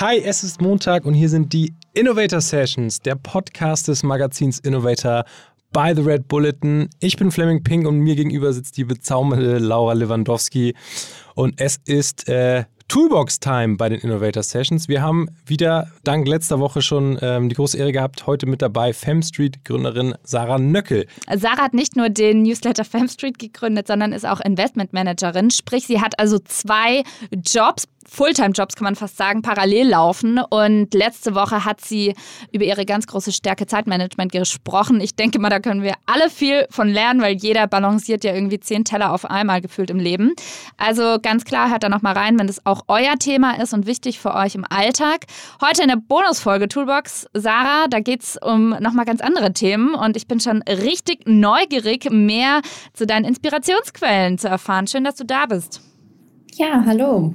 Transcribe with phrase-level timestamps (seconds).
[0.00, 5.24] Hi, es ist Montag und hier sind die Innovator Sessions, der Podcast des Magazins Innovator
[5.72, 6.88] by The Red Bulletin.
[7.00, 10.76] Ich bin Fleming Pink und mir gegenüber sitzt die bezaubernde Laura Lewandowski.
[11.34, 14.88] Und es ist äh, Toolbox-Time bei den Innovator Sessions.
[14.88, 18.92] Wir haben wieder dank letzter Woche schon ähm, die große Ehre gehabt, heute mit dabei
[18.92, 21.06] Femstreet-Gründerin Sarah Nöckel.
[21.36, 25.50] Sarah hat nicht nur den Newsletter Femstreet gegründet, sondern ist auch Investmentmanagerin.
[25.50, 27.02] Sprich, sie hat also zwei
[27.44, 30.38] Jobs Fulltime-Jobs, kann man fast sagen, parallel laufen.
[30.38, 32.14] Und letzte Woche hat sie
[32.52, 35.00] über ihre ganz große Stärke Zeitmanagement gesprochen.
[35.00, 38.58] Ich denke mal, da können wir alle viel von lernen, weil jeder balanciert ja irgendwie
[38.58, 40.32] zehn Teller auf einmal gefühlt im Leben.
[40.78, 44.18] Also ganz klar, hört da nochmal rein, wenn das auch euer Thema ist und wichtig
[44.18, 45.26] für euch im Alltag.
[45.60, 49.94] Heute in der Bonusfolge Toolbox, Sarah, da geht es um nochmal ganz andere Themen.
[49.94, 52.62] Und ich bin schon richtig neugierig, mehr
[52.94, 54.86] zu deinen Inspirationsquellen zu erfahren.
[54.86, 55.82] Schön, dass du da bist.
[56.54, 57.34] Ja, hallo.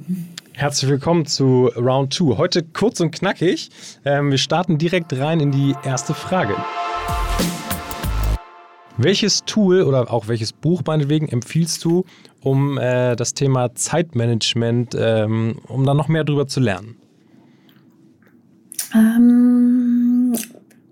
[0.56, 2.36] Herzlich willkommen zu Round 2.
[2.36, 3.70] Heute kurz und knackig.
[4.04, 6.54] Ähm, wir starten direkt rein in die erste Frage.
[8.96, 12.04] Welches Tool oder auch welches Buch meinetwegen empfiehlst du,
[12.40, 16.98] um äh, das Thema Zeitmanagement, ähm, um da noch mehr drüber zu lernen?
[18.94, 20.36] Ähm,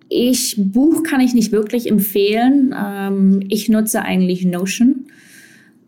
[0.08, 2.74] ich Buch kann ich nicht wirklich empfehlen.
[2.76, 5.06] Ähm, ich nutze eigentlich Notion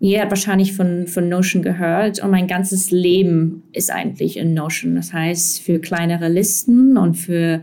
[0.05, 4.97] jeder hat wahrscheinlich von, von Notion gehört und mein ganzes Leben ist eigentlich in Notion.
[4.97, 7.63] Das heißt, für kleinere Listen und für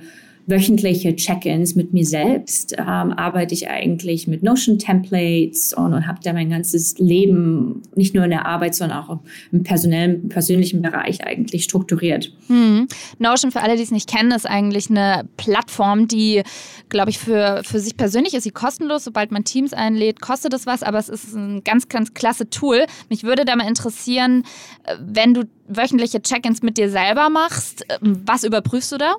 [0.52, 6.34] wöchentliche Check-ins mit mir selbst ähm, arbeite ich eigentlich mit Notion-Templates und, und habe da
[6.34, 9.20] mein ganzes Leben nicht nur in der Arbeit, sondern auch
[9.52, 12.32] im personellen, persönlichen Bereich eigentlich strukturiert.
[12.48, 12.88] Hm.
[13.18, 16.44] Notion, für alle, die es nicht kennen, ist eigentlich eine Plattform, die,
[16.90, 19.06] glaube ich, für, für sich persönlich ist sie kostenlos.
[19.06, 22.86] Sobald man Teams einlädt, kostet es was, aber es ist ein ganz, ganz klasse Tool.
[23.10, 24.44] Mich würde da mal interessieren,
[24.84, 29.16] äh, wenn du wöchentliche Check-ins mit dir selber machst, äh, was überprüfst du da?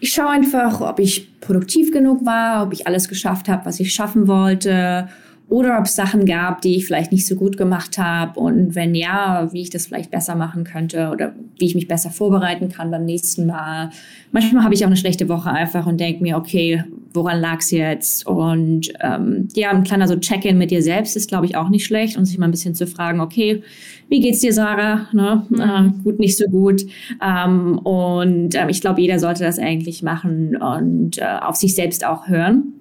[0.00, 3.92] Ich schaue einfach, ob ich produktiv genug war, ob ich alles geschafft habe, was ich
[3.92, 5.08] schaffen wollte
[5.48, 8.94] oder ob es Sachen gab, die ich vielleicht nicht so gut gemacht habe und wenn
[8.94, 12.90] ja, wie ich das vielleicht besser machen könnte oder wie ich mich besser vorbereiten kann
[12.90, 13.90] beim nächsten Mal.
[14.30, 17.70] Manchmal habe ich auch eine schlechte Woche einfach und denke mir, okay, woran lag es
[17.70, 18.26] jetzt?
[18.26, 21.84] Und ähm, ja, ein kleiner so Check-in mit dir selbst ist, glaube ich, auch nicht
[21.84, 23.62] schlecht und sich mal ein bisschen zu fragen, okay,
[24.08, 25.08] wie geht's dir, Sarah?
[25.12, 25.46] Ne?
[25.48, 25.60] Mhm.
[25.60, 26.82] Äh, gut, nicht so gut.
[27.22, 32.04] Ähm, und ähm, ich glaube, jeder sollte das eigentlich machen und äh, auf sich selbst
[32.04, 32.74] auch hören.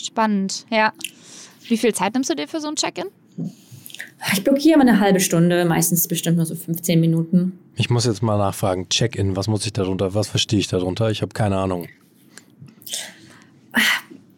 [0.00, 0.92] Spannend, ja.
[1.68, 3.06] Wie viel Zeit nimmst du dir für so ein Check-in?
[4.32, 7.58] Ich blockiere mal eine halbe Stunde, meistens bestimmt nur so 15 Minuten.
[7.76, 11.10] Ich muss jetzt mal nachfragen, Check-in, was muss ich darunter, was verstehe ich darunter?
[11.10, 11.88] Ich habe keine Ahnung.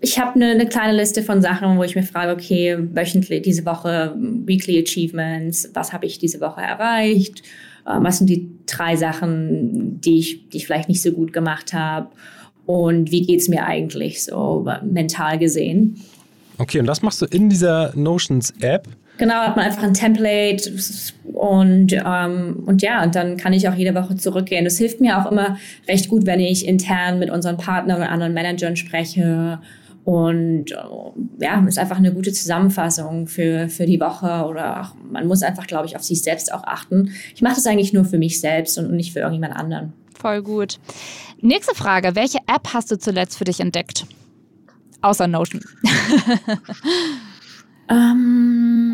[0.00, 3.66] Ich habe eine, eine, kleine Liste von Sachen, wo ich mir frage, okay, wöchentlich, diese
[3.66, 7.42] Woche, Weekly Achievements, was habe ich diese Woche erreicht?
[7.88, 11.72] Ähm, was sind die drei Sachen, die ich, die ich vielleicht nicht so gut gemacht
[11.72, 12.08] habe?
[12.64, 16.00] Und wie geht es mir eigentlich so mental gesehen?
[16.58, 18.88] Okay, und das machst du in dieser Notions-App?
[19.18, 20.70] Genau, hat man einfach ein Template
[21.24, 24.64] und, ähm, und ja, und dann kann ich auch jede Woche zurückgehen.
[24.64, 25.58] Das hilft mir auch immer
[25.88, 29.58] recht gut, wenn ich intern mit unseren Partnern und anderen Managern spreche.
[30.04, 35.26] Und äh, ja, ist einfach eine gute Zusammenfassung für, für die Woche oder auch, man
[35.26, 37.10] muss einfach, glaube ich, auf sich selbst auch achten.
[37.34, 39.92] Ich mache das eigentlich nur für mich selbst und nicht für irgendjemand anderen.
[40.18, 40.78] Voll gut.
[41.40, 42.14] Nächste Frage.
[42.14, 44.06] Welche App hast du zuletzt für dich entdeckt?
[45.02, 45.62] Außer Notion.
[47.90, 48.87] ähm,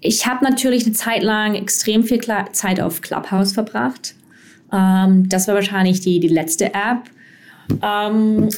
[0.00, 4.14] ich habe natürlich eine Zeit lang extrem viel Kla Zeit auf Clubhouse verbracht.
[4.72, 7.10] Ähm, das war wahrscheinlich die, die letzte App.
[7.82, 8.48] Ähm,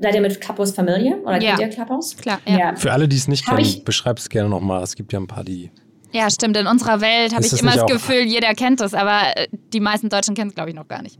[0.00, 1.16] seid ihr mit Clubhouse Familie?
[1.22, 1.56] Oder ja.
[1.56, 2.16] kennt ihr Clubhouse?
[2.16, 2.58] Klar, ja.
[2.58, 2.76] ja.
[2.76, 4.82] Für alle, die es nicht kennen, beschreib es gerne nochmal.
[4.82, 5.70] Es gibt ja ein paar, die
[6.12, 6.56] ja, stimmt.
[6.56, 10.08] In unserer Welt habe ich immer das Gefühl, jeder kennt es, aber äh, die meisten
[10.08, 11.18] Deutschen kennen es, glaube ich, noch gar nicht.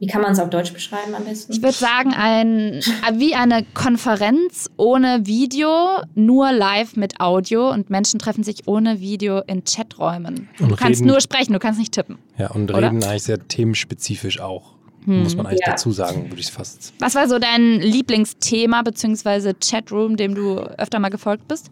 [0.00, 1.52] Wie kann man es auf Deutsch beschreiben am besten?
[1.52, 2.80] Ich würde sagen, ein,
[3.18, 5.68] wie eine Konferenz ohne Video,
[6.14, 10.48] nur live mit Audio und Menschen treffen sich ohne Video in Chaträumen.
[10.58, 12.16] Und du reden, kannst nur sprechen, du kannst nicht tippen.
[12.38, 12.90] Ja, und oder?
[12.90, 14.72] reden eigentlich sehr themenspezifisch auch.
[15.04, 15.22] Hm.
[15.22, 15.72] Muss man eigentlich ja.
[15.72, 16.94] dazu sagen, würde ich fast.
[16.98, 19.52] Was war so dein Lieblingsthema bzw.
[19.62, 21.70] Chatroom, dem du öfter mal gefolgt bist?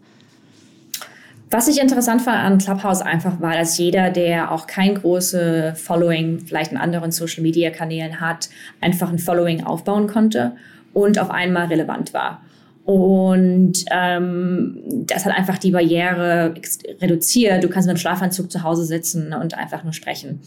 [1.51, 6.39] Was ich interessant fand an Clubhouse einfach war, dass jeder, der auch kein großes Following
[6.39, 8.49] vielleicht in anderen Social Media Kanälen hat,
[8.81, 10.53] einfach ein Following aufbauen konnte
[10.93, 12.41] und auf einmal relevant war.
[12.85, 16.53] Und ähm, das hat einfach die Barriere
[17.01, 17.63] reduziert.
[17.63, 20.41] Du kannst mit einem Schlafanzug zu Hause sitzen und einfach nur sprechen.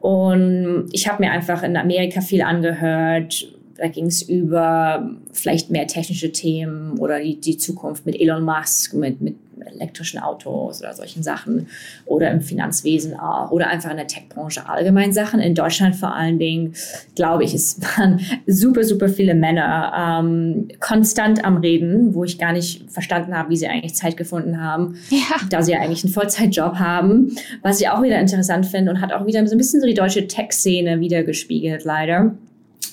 [0.00, 3.46] Und ich habe mir einfach in Amerika viel angehört.
[3.76, 8.94] Da ging es über vielleicht mehr technische Themen oder die, die Zukunft mit Elon Musk,
[8.94, 9.36] mit, mit
[9.66, 11.68] elektrischen Autos oder solchen Sachen
[12.04, 15.40] oder im Finanzwesen auch oder einfach in der Tech-Branche allgemein Sachen.
[15.40, 16.74] In Deutschland vor allen Dingen,
[17.14, 22.52] glaube ich, es waren super, super viele Männer ähm, konstant am Reden, wo ich gar
[22.52, 25.18] nicht verstanden habe, wie sie eigentlich Zeit gefunden haben, ja.
[25.50, 29.12] da sie ja eigentlich einen Vollzeitjob haben, was ich auch wieder interessant finde und hat
[29.12, 32.34] auch wieder so ein bisschen so die deutsche Tech-Szene wiedergespiegelt, leider.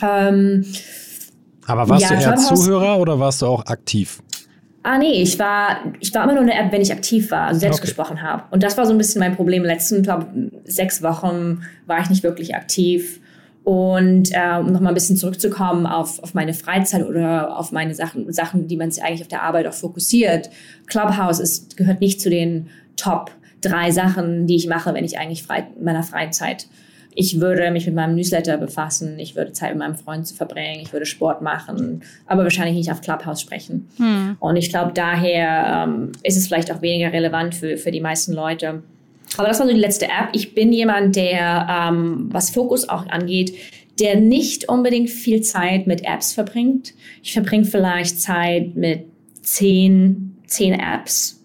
[0.01, 0.65] Ähm,
[1.65, 4.21] aber warst ja, du eher Zuhörer oder warst du auch aktiv?
[4.81, 7.47] Ah, nee, ich war, ich war immer nur in der App, wenn ich aktiv war,
[7.47, 7.87] also selbst okay.
[7.87, 8.43] gesprochen habe.
[8.51, 9.63] Und das war so ein bisschen mein Problem.
[9.63, 10.27] Letzten, glaube
[10.63, 13.19] sechs Wochen war ich nicht wirklich aktiv.
[13.65, 18.31] Und äh, um nochmal ein bisschen zurückzukommen auf, auf meine Freizeit oder auf meine Sachen,
[18.31, 20.49] Sachen, die man sich eigentlich auf der Arbeit auch fokussiert.
[20.87, 25.43] Clubhouse ist, gehört nicht zu den Top drei Sachen, die ich mache, wenn ich eigentlich
[25.43, 26.67] frei, in meiner Freizeit
[27.15, 30.81] ich würde mich mit meinem Newsletter befassen, ich würde Zeit mit meinem Freund zu verbringen,
[30.81, 33.89] ich würde Sport machen, aber wahrscheinlich nicht auf Clubhouse sprechen.
[33.97, 34.37] Hm.
[34.39, 38.33] Und ich glaube, daher ähm, ist es vielleicht auch weniger relevant für, für die meisten
[38.33, 38.83] Leute.
[39.37, 40.29] Aber das war so die letzte App.
[40.33, 43.53] Ich bin jemand, der, ähm, was Fokus auch angeht,
[43.99, 46.93] der nicht unbedingt viel Zeit mit Apps verbringt.
[47.21, 49.05] Ich verbringe vielleicht Zeit mit
[49.41, 51.43] zehn, zehn Apps.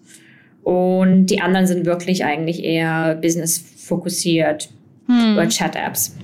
[0.63, 4.69] Und die anderen sind wirklich eigentlich eher business fokussiert
[5.07, 5.33] hm.
[5.33, 6.15] oder Chat-Apps.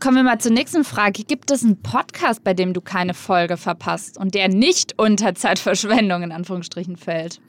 [0.00, 1.22] Kommen wir mal zur nächsten Frage.
[1.24, 6.22] Gibt es einen Podcast, bei dem du keine Folge verpasst und der nicht unter Zeitverschwendung
[6.22, 7.40] in Anführungsstrichen fällt?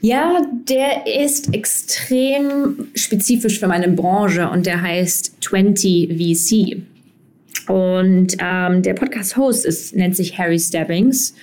[0.00, 6.82] Ja, der ist extrem spezifisch für meine Branche und der heißt 20 VC.
[7.68, 11.34] Und ähm, der Podcast-Host nennt sich Harry Stebbings.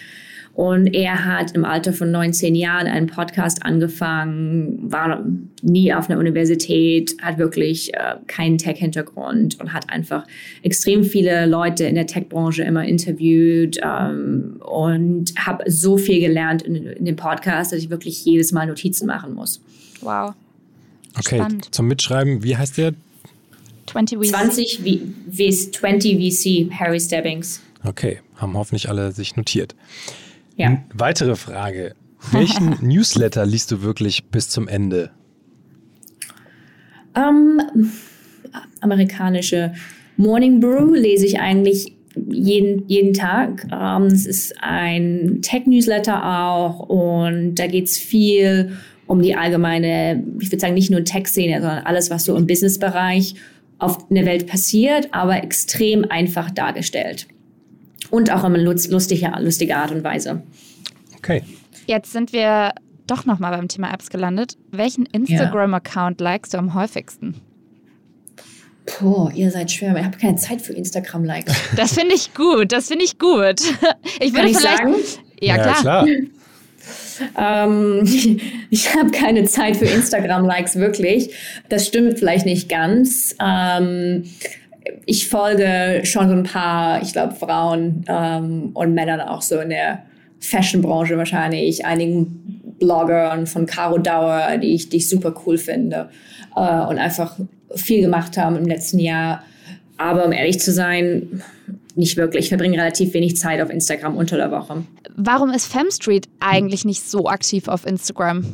[0.57, 5.23] Und er hat im Alter von 19 Jahren einen Podcast angefangen, war
[5.61, 10.25] nie auf einer Universität, hat wirklich äh, keinen Tech-Hintergrund und hat einfach
[10.63, 16.75] extrem viele Leute in der Tech-Branche immer interviewt ähm, und habe so viel gelernt in,
[16.75, 19.61] in, dem Podcast, dass ich wirklich jedes Mal Notizen machen muss.
[20.01, 20.33] Wow.
[21.19, 21.67] Okay, Spannend.
[21.69, 22.95] zum Mitschreiben, wie heißt der?
[23.85, 24.29] 20 VC.
[24.31, 24.79] 20,
[25.29, 27.61] v 20 VC, Harry Stebbings.
[27.83, 29.75] Okay, haben hoffentlich alle sich notiert.
[30.57, 30.83] Ja.
[30.93, 31.95] Weitere Frage.
[32.31, 35.11] Welchen Newsletter liest du wirklich bis zum Ende?
[37.15, 37.61] Ähm,
[38.81, 39.73] amerikanische
[40.17, 41.93] Morning Brew lese ich eigentlich
[42.29, 43.67] jeden, jeden Tag.
[43.71, 48.71] Ähm, es ist ein Tech-Newsletter auch und da geht es viel
[49.05, 53.35] um die allgemeine, ich würde sagen, nicht nur Tech-Szene, sondern alles, was so im Business-Bereich
[53.79, 57.27] auf der Welt passiert, aber extrem einfach dargestellt.
[58.09, 60.43] Und auch in lustige, lustige Art und Weise.
[61.17, 61.43] Okay.
[61.87, 62.73] Jetzt sind wir
[63.07, 64.57] doch nochmal beim Thema Apps gelandet.
[64.71, 66.31] Welchen Instagram-Account ja.
[66.31, 67.35] likest du am häufigsten?
[68.85, 71.53] Puh, ihr seid schwer, aber ich habe keine Zeit für Instagram-Likes.
[71.75, 73.61] Das finde ich gut, das finde ich gut.
[74.19, 74.77] Ich würde ich vielleicht.
[74.77, 74.95] Sagen?
[75.41, 75.75] Ja, klar.
[75.75, 76.07] Ja, klar.
[77.37, 78.39] Ähm,
[78.69, 81.33] ich habe keine Zeit für Instagram-Likes, wirklich.
[81.67, 83.35] Das stimmt vielleicht nicht ganz.
[83.43, 84.23] Ähm,
[85.05, 89.69] ich folge schon so ein paar, ich glaube, Frauen ähm, und Männern auch so in
[89.69, 90.03] der
[90.39, 96.09] Fashion-Branche wahrscheinlich, einigen Bloggern von Caro Dauer, die ich, die ich super cool finde
[96.55, 97.37] äh, und einfach
[97.75, 99.43] viel gemacht haben im letzten Jahr.
[99.97, 101.41] Aber um ehrlich zu sein,
[101.95, 102.45] nicht wirklich.
[102.45, 104.83] Ich verbringe relativ wenig Zeit auf Instagram unter der Woche.
[105.15, 108.45] Warum ist Femstreet eigentlich nicht so aktiv auf Instagram?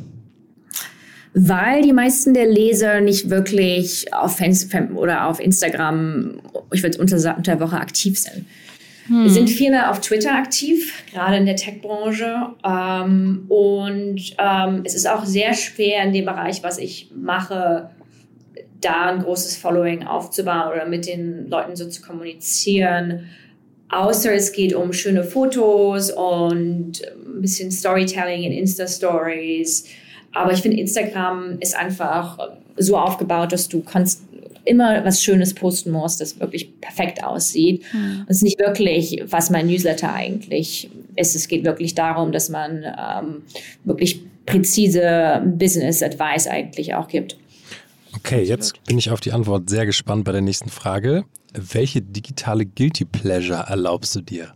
[1.33, 6.39] Weil die meisten der Leser nicht wirklich auf Facebook oder auf Instagram,
[6.71, 8.45] ich würde unter, unter Woche aktiv sind.
[9.07, 9.23] Hm.
[9.23, 12.35] Wir sind viel mehr auf Twitter aktiv, gerade in der Tech-Branche.
[12.63, 17.89] Ähm, und ähm, es ist auch sehr schwer in dem Bereich, was ich mache,
[18.79, 23.29] da ein großes Following aufzubauen oder mit den Leuten so zu kommunizieren.
[23.89, 29.87] Außer es geht um schöne Fotos und ein bisschen Storytelling in Insta-Stories
[30.33, 32.37] aber ich finde, Instagram ist einfach
[32.77, 34.21] so aufgebaut, dass du kannst
[34.65, 37.83] immer was Schönes posten musst, das wirklich perfekt aussieht.
[37.93, 38.25] Mhm.
[38.27, 41.35] Es ist nicht wirklich, was mein Newsletter eigentlich ist.
[41.35, 43.43] Es geht wirklich darum, dass man ähm,
[43.83, 47.37] wirklich präzise Business Advice eigentlich auch gibt.
[48.15, 51.25] Okay, jetzt bin ich auf die Antwort sehr gespannt bei der nächsten Frage.
[51.53, 54.53] Welche digitale Guilty Pleasure erlaubst du dir?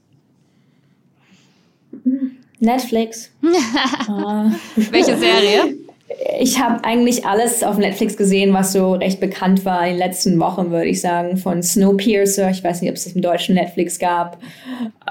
[2.60, 3.32] Netflix.
[3.44, 4.52] uh.
[4.76, 5.76] Welche Serie?
[6.40, 10.40] Ich habe eigentlich alles auf Netflix gesehen, was so recht bekannt war in den letzten
[10.40, 11.38] Wochen, würde ich sagen.
[11.38, 14.38] Von Snowpiercer, ich weiß nicht, ob es das im deutschen Netflix gab,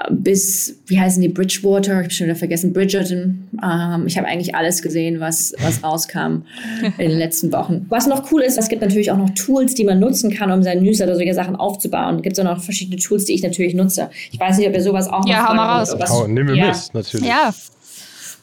[0.09, 3.47] bis, wie heißen die, Bridgewater, ich habe schon wieder vergessen, Bridgerton.
[3.63, 6.43] Ähm, ich habe eigentlich alles gesehen, was, was rauskam
[6.97, 7.85] in den letzten Wochen.
[7.89, 10.63] Was noch cool ist, es gibt natürlich auch noch Tools, die man nutzen kann, um
[10.63, 12.17] seinen Newsletter solche Sachen aufzubauen.
[12.17, 14.09] Es gibt auch noch verschiedene Tools, die ich natürlich nutze.
[14.31, 15.95] Ich weiß nicht, ob ihr sowas auch ja, noch hau mal raus.
[16.11, 16.67] Oh, nehmen wir ja.
[16.67, 17.27] mit, natürlich.
[17.27, 17.53] Ja.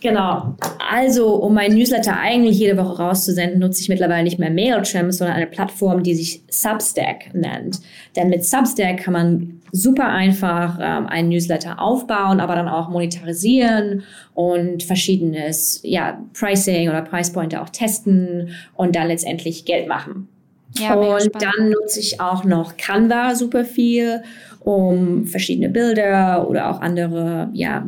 [0.05, 0.55] Genau.
[0.91, 5.35] Also, um mein Newsletter eigentlich jede Woche rauszusenden, nutze ich mittlerweile nicht mehr Mailchimp, sondern
[5.35, 7.81] eine Plattform, die sich Substack nennt.
[8.15, 14.03] Denn mit Substack kann man super einfach ähm, einen Newsletter aufbauen, aber dann auch monetarisieren
[14.35, 20.29] und verschiedenes ja, Pricing oder Pricepointe auch testen und dann letztendlich Geld machen.
[20.77, 24.23] Ja, und dann nutze ich auch noch Canva super viel,
[24.61, 27.87] um verschiedene Bilder oder auch andere ja,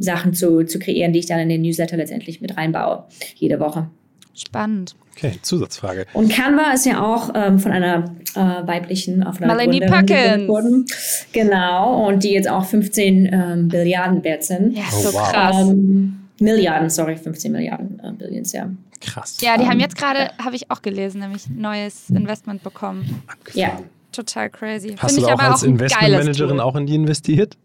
[0.00, 3.04] Sachen zu, zu kreieren, die ich dann in den Newsletter letztendlich mit reinbaue,
[3.36, 3.88] jede Woche.
[4.34, 4.96] Spannend.
[5.16, 6.06] Okay, Zusatzfrage.
[6.14, 11.26] Und Canva ist ja auch ähm, von einer äh, weiblichen, auf einer Melanie Perkins.
[11.32, 14.76] Genau, und die jetzt auch 15 ähm, Billiarden wert sind.
[14.76, 15.30] Ja, oh, so wow.
[15.30, 15.56] krass.
[15.60, 18.70] Ähm, Milliarden, sorry, 15 Milliarden äh, Billions, ja.
[19.02, 19.38] Krass.
[19.40, 23.22] Ja, die haben ähm, jetzt gerade, habe ich auch gelesen, nämlich neues Investment bekommen.
[23.52, 23.78] Ja.
[24.12, 24.96] Total crazy.
[24.98, 27.56] Hast Find du auch als Investmentmanagerin auch in die investiert?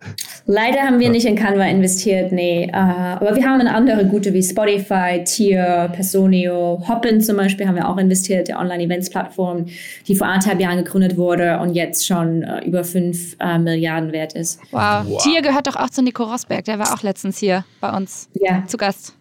[0.45, 2.69] Leider haben wir nicht in Canva investiert, nee.
[2.71, 7.75] Uh, aber wir haben in andere gute wie Spotify, Tier, Personio, Hoppin zum Beispiel haben
[7.75, 9.65] wir auch investiert, der Online-Events-Plattform,
[10.07, 14.33] die vor anderthalb Jahren gegründet wurde und jetzt schon uh, über fünf uh, Milliarden wert
[14.33, 14.59] ist.
[14.71, 15.05] Wow.
[15.05, 15.23] wow.
[15.23, 18.63] Tier gehört doch auch zu Nico Rosberg, der war auch letztens hier bei uns ja.
[18.67, 19.15] zu Gast.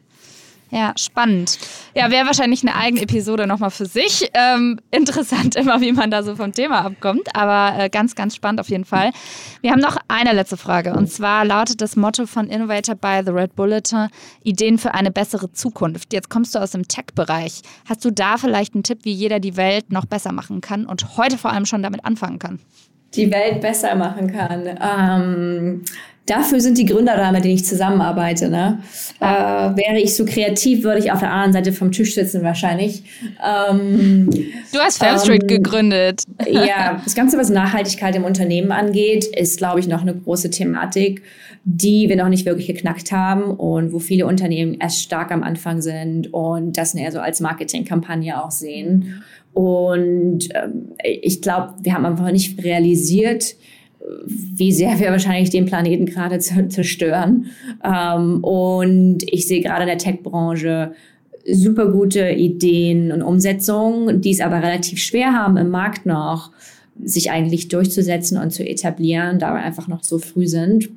[0.71, 1.59] Ja, spannend.
[1.95, 4.31] Ja, wäre wahrscheinlich eine eigene Episode nochmal für sich.
[4.35, 8.61] Ähm, interessant immer, wie man da so vom Thema abkommt, aber äh, ganz, ganz spannend
[8.61, 9.11] auf jeden Fall.
[9.61, 13.31] Wir haben noch eine letzte Frage und zwar lautet das Motto von Innovator by The
[13.31, 14.09] Red Bulletin
[14.43, 16.13] Ideen für eine bessere Zukunft.
[16.13, 17.63] Jetzt kommst du aus dem Tech-Bereich.
[17.89, 21.17] Hast du da vielleicht einen Tipp, wie jeder die Welt noch besser machen kann und
[21.17, 22.59] heute vor allem schon damit anfangen kann?
[23.15, 24.79] Die Welt besser machen kann.
[24.81, 25.85] Ähm
[26.27, 28.49] Dafür sind die Gründer da, mit denen ich zusammenarbeite.
[28.49, 28.79] Ne?
[29.21, 33.03] Äh, wäre ich so kreativ, würde ich auf der anderen Seite vom Tisch sitzen wahrscheinlich.
[33.45, 36.23] Ähm, du hast Fairstreet ähm, gegründet.
[36.51, 41.23] ja, das Ganze, was Nachhaltigkeit im Unternehmen angeht, ist, glaube ich, noch eine große Thematik,
[41.65, 45.83] die wir noch nicht wirklich geknackt haben und wo viele Unternehmen erst stark am Anfang
[45.83, 49.23] sind und das eher so als Marketingkampagne auch sehen.
[49.53, 53.57] Und ähm, ich glaube, wir haben einfach nicht realisiert,
[54.27, 57.47] wie sehr wir wahrscheinlich den Planeten gerade zerstören.
[57.85, 60.93] Ähm, und ich sehe gerade in der Tech-Branche
[61.47, 66.53] super gute Ideen und Umsetzungen, die es aber relativ schwer haben im Markt noch,
[67.03, 70.91] sich eigentlich durchzusetzen und zu etablieren, da wir einfach noch so früh sind.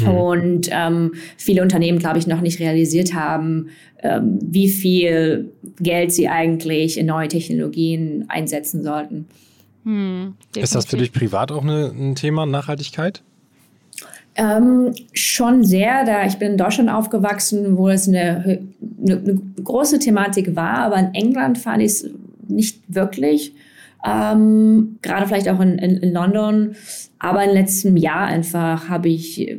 [0.00, 0.08] Mhm.
[0.08, 3.68] Und ähm, viele Unternehmen, glaube ich, noch nicht realisiert haben,
[4.02, 9.26] ähm, wie viel Geld sie eigentlich in neue Technologien einsetzen sollten.
[9.88, 13.22] Hm, ist das für dich privat auch eine, ein Thema, Nachhaltigkeit?
[14.34, 18.60] Ähm, schon sehr, da ich bin in Deutschland aufgewachsen, wo es eine,
[19.02, 22.10] eine, eine große Thematik war, aber in England fand ich es
[22.48, 23.54] nicht wirklich.
[24.06, 26.76] Ähm, gerade vielleicht auch in, in, in, London.
[27.18, 29.56] Aber im letzten Jahr einfach habe ich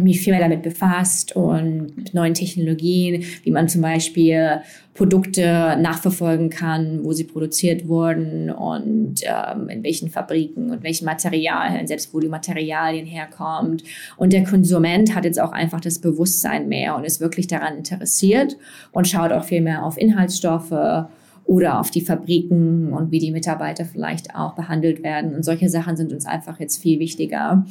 [0.00, 4.60] mich viel mehr damit befasst und mit neuen Technologien, wie man zum Beispiel
[4.94, 11.86] Produkte nachverfolgen kann, wo sie produziert wurden und ähm, in welchen Fabriken und welchen Materialien,
[11.86, 13.84] selbst wo die Materialien herkommt.
[14.16, 18.56] Und der Konsument hat jetzt auch einfach das Bewusstsein mehr und ist wirklich daran interessiert
[18.92, 21.06] und schaut auch viel mehr auf Inhaltsstoffe
[21.46, 25.34] oder auf die Fabriken und wie die Mitarbeiter vielleicht auch behandelt werden.
[25.34, 27.64] Und solche Sachen sind uns einfach jetzt viel wichtiger.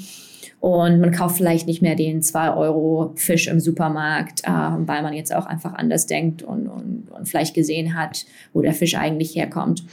[0.61, 5.45] Und man kauft vielleicht nicht mehr den 2-Euro-Fisch im Supermarkt, äh, weil man jetzt auch
[5.45, 9.83] einfach anders denkt und, und, und vielleicht gesehen hat, wo der Fisch eigentlich herkommt.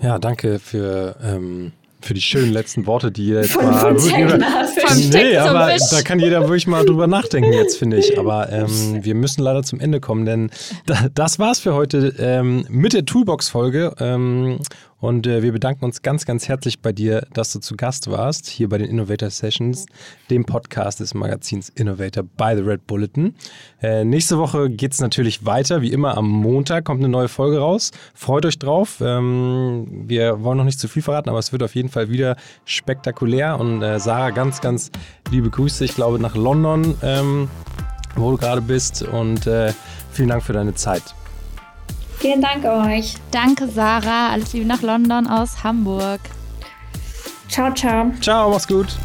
[0.00, 1.72] Ja, danke für ähm,
[2.02, 3.98] für die schönen letzten Worte, die jetzt von, mal.
[3.98, 8.18] Von nee, aber da kann jeder wirklich mal drüber nachdenken jetzt, finde ich.
[8.18, 10.50] Aber ähm, wir müssen leider zum Ende kommen, denn
[10.86, 13.94] da, das war's für heute ähm, mit der Toolbox-Folge.
[13.98, 14.58] Ähm,
[15.02, 18.46] und äh, wir bedanken uns ganz, ganz herzlich bei dir, dass du zu Gast warst,
[18.46, 19.86] hier bei den Innovator Sessions,
[20.30, 23.34] dem Podcast des Magazins Innovator by the Red Bulletin.
[23.82, 25.82] Äh, nächste Woche geht es natürlich weiter.
[25.82, 27.90] Wie immer am Montag kommt eine neue Folge raus.
[28.14, 29.00] Freut euch drauf.
[29.00, 32.36] Ähm, wir wollen noch nicht zu viel verraten, aber es wird auf jeden Fall wieder
[32.64, 33.58] spektakulär.
[33.58, 34.92] Und äh, Sarah, ganz, ganz
[35.32, 37.50] liebe Grüße, ich glaube, nach London, ähm,
[38.14, 39.02] wo du gerade bist.
[39.02, 39.72] Und äh,
[40.12, 41.02] vielen Dank für deine Zeit.
[42.22, 43.14] Vielen Dank euch.
[43.32, 44.28] Danke, Sarah.
[44.30, 46.20] Alles Liebe nach London aus Hamburg.
[47.48, 48.12] Ciao, ciao.
[48.20, 48.96] Ciao, mach's gut.